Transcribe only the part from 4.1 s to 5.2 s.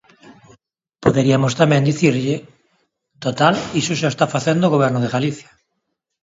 está facendo o Goberno de